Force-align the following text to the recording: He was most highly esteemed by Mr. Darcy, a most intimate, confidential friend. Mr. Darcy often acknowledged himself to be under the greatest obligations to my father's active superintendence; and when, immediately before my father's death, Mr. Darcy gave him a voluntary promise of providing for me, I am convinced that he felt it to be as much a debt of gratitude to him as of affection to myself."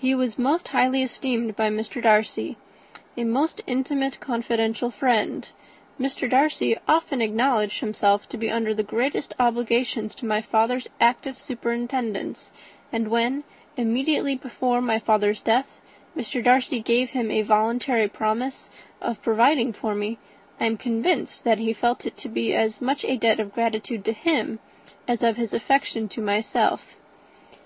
He 0.00 0.14
was 0.14 0.38
most 0.38 0.68
highly 0.68 1.02
esteemed 1.02 1.54
by 1.54 1.68
Mr. 1.68 2.02
Darcy, 2.02 2.56
a 3.18 3.24
most 3.24 3.60
intimate, 3.66 4.18
confidential 4.18 4.90
friend. 4.90 5.46
Mr. 6.00 6.26
Darcy 6.26 6.78
often 6.88 7.20
acknowledged 7.20 7.80
himself 7.80 8.26
to 8.30 8.38
be 8.38 8.50
under 8.50 8.72
the 8.72 8.82
greatest 8.82 9.34
obligations 9.38 10.14
to 10.14 10.24
my 10.24 10.40
father's 10.40 10.88
active 11.02 11.38
superintendence; 11.38 12.50
and 12.90 13.08
when, 13.08 13.44
immediately 13.76 14.34
before 14.34 14.80
my 14.80 14.98
father's 14.98 15.42
death, 15.42 15.82
Mr. 16.16 16.42
Darcy 16.42 16.80
gave 16.80 17.10
him 17.10 17.30
a 17.30 17.42
voluntary 17.42 18.08
promise 18.08 18.70
of 19.02 19.20
providing 19.20 19.74
for 19.74 19.94
me, 19.94 20.16
I 20.58 20.64
am 20.64 20.78
convinced 20.78 21.44
that 21.44 21.58
he 21.58 21.74
felt 21.74 22.06
it 22.06 22.16
to 22.16 22.30
be 22.30 22.54
as 22.54 22.80
much 22.80 23.04
a 23.04 23.18
debt 23.18 23.38
of 23.38 23.52
gratitude 23.52 24.06
to 24.06 24.12
him 24.14 24.60
as 25.06 25.22
of 25.22 25.38
affection 25.38 26.08
to 26.08 26.22
myself." 26.22 26.96